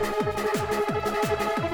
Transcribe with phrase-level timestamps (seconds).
[0.00, 1.65] なに?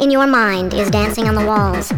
[0.00, 1.92] In your mind is dancing on the walls,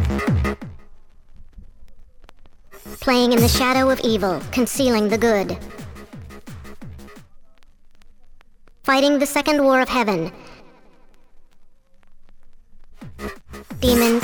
[3.01, 5.59] playing in the shadow of evil, concealing the good,
[8.83, 10.33] fighting the second war of heaven.
[13.81, 14.20] Demons.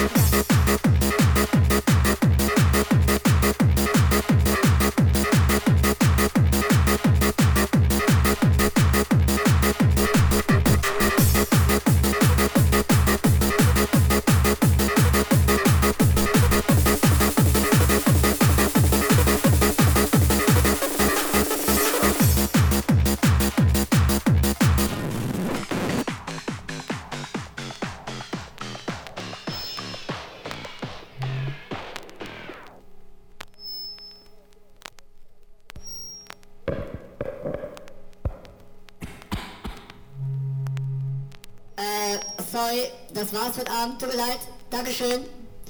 [43.98, 44.40] Tut mir leid.
[44.70, 45.24] Dankeschön.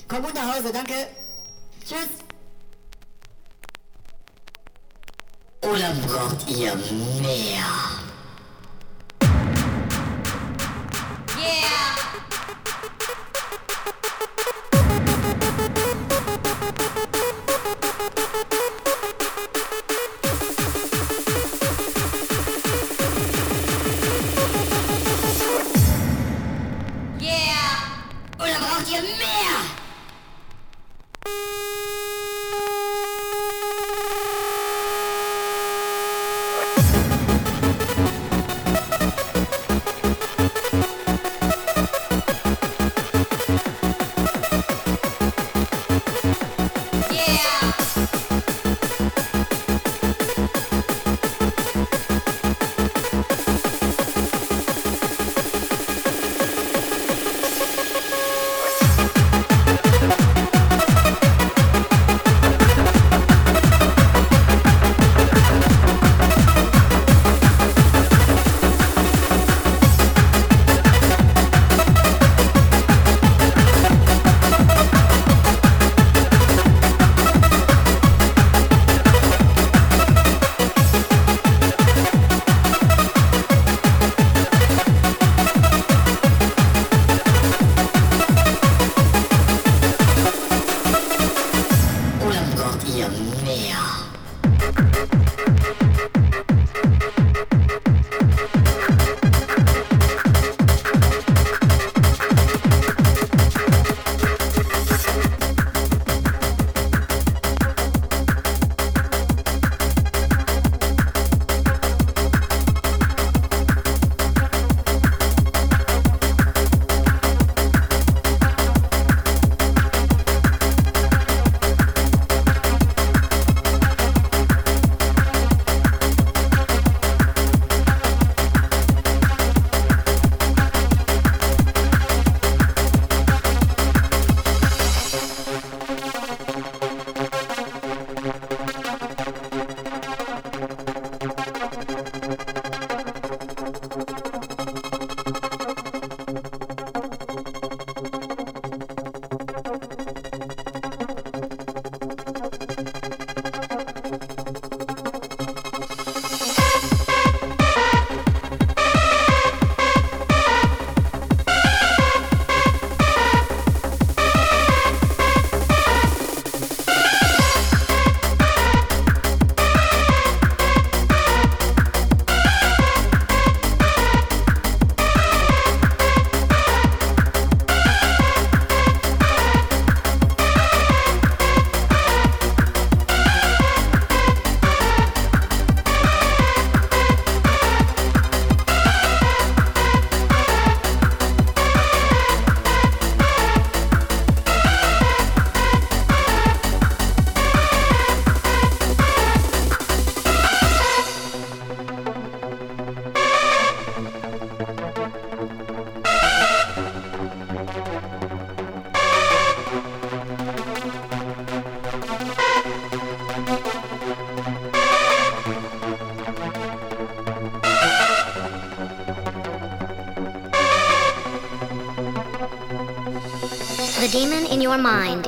[0.08, 0.94] Komm gut nach Hause, danke.
[1.84, 2.08] Tschüss.
[5.62, 6.74] Oder braucht ihr
[7.22, 7.95] mehr?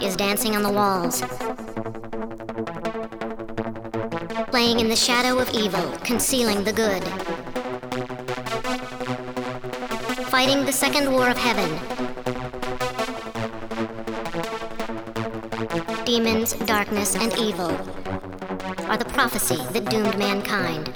[0.09, 1.21] Is dancing on the walls.
[4.49, 7.05] Playing in the shadow of evil, concealing the good.
[10.29, 11.69] Fighting the second war of heaven.
[16.07, 17.71] Demons, darkness, and evil
[18.89, 20.89] are the prophecy that doomed mankind.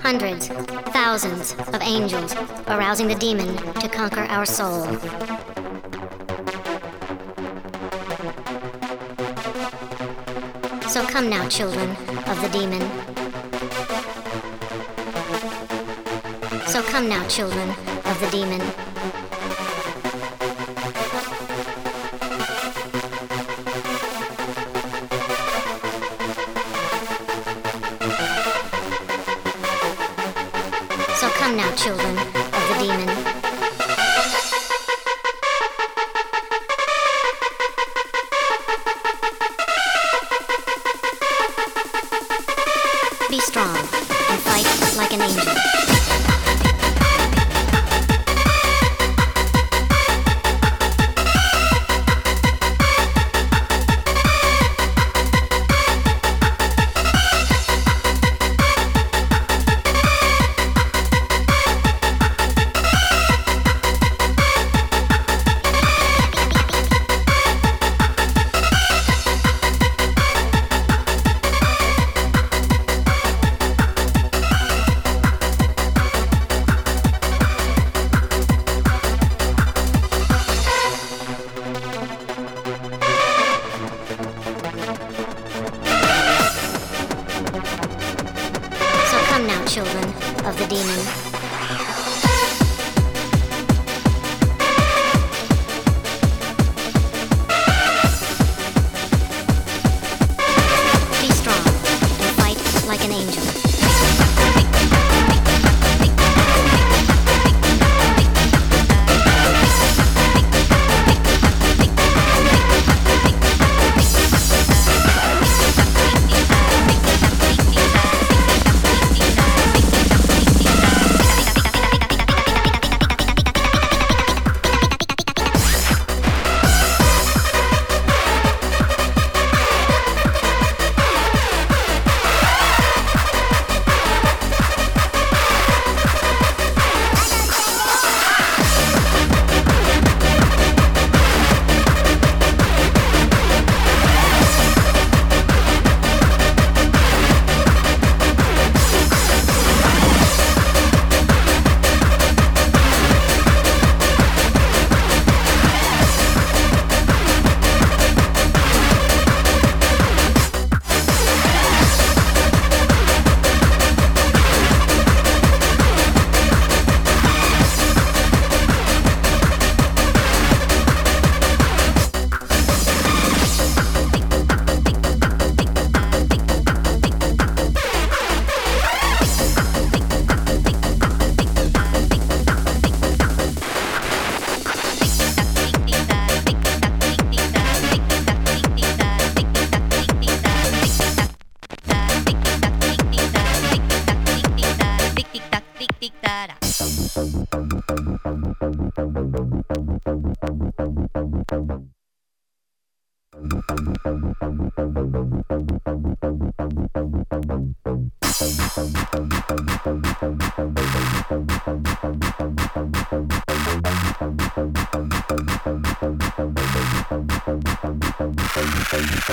[0.00, 0.46] Hundreds,
[0.92, 2.36] thousands of angels
[2.68, 4.86] arousing the demon to conquer our soul.
[10.92, 11.88] So come now, children
[12.28, 12.82] of the demon.
[16.66, 18.60] So come now, children of the demon.
[31.16, 33.31] So come now, children of the demon.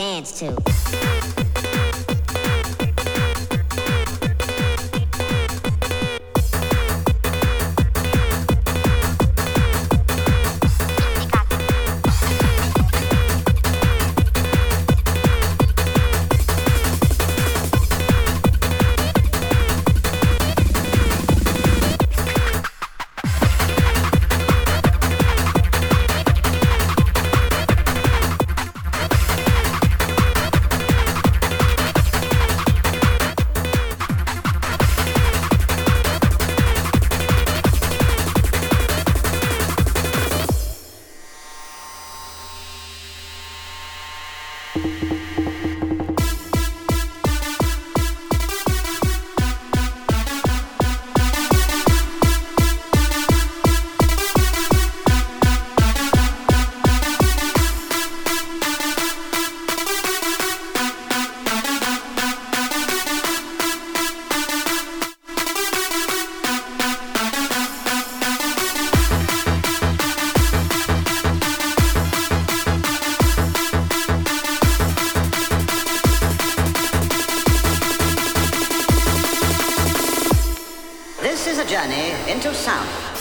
[0.00, 0.79] dance to.
[81.60, 83.19] A journey into sound.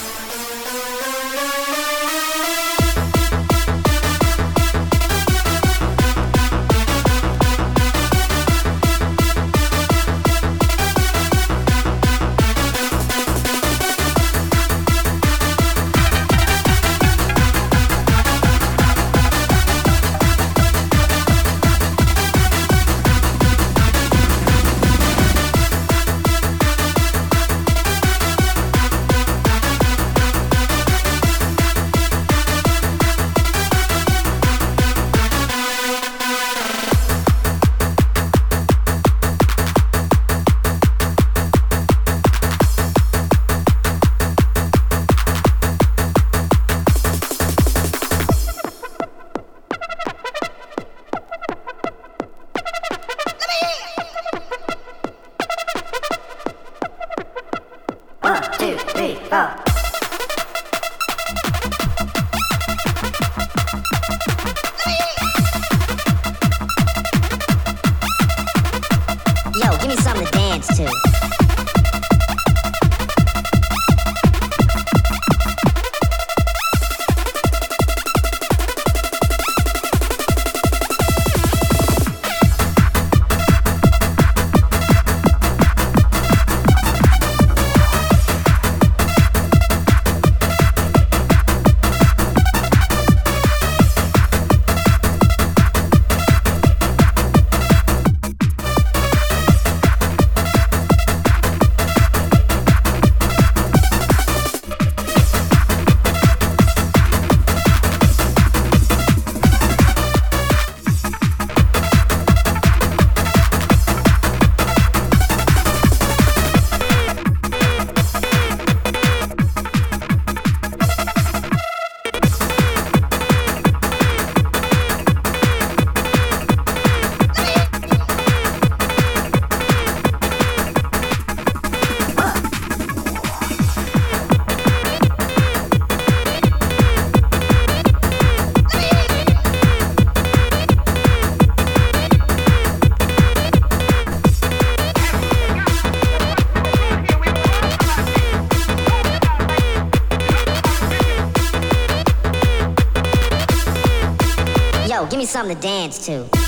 [155.29, 156.38] Something to dance to.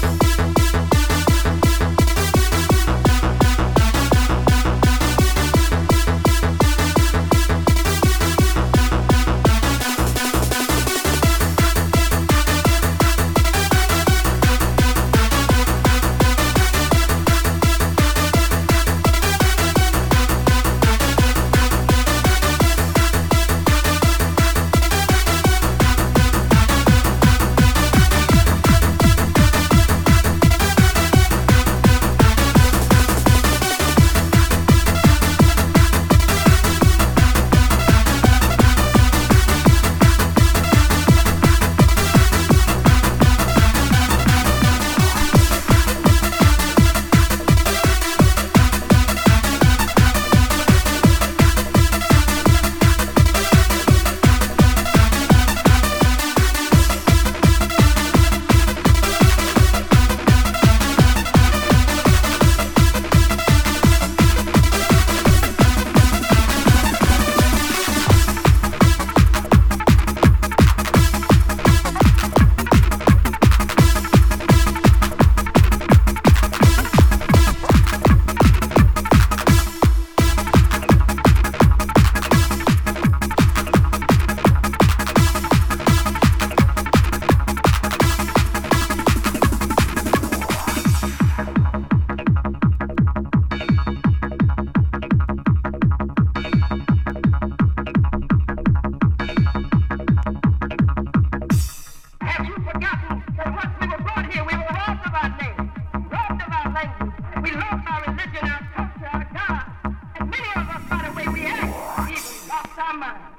[112.81, 113.30] summer.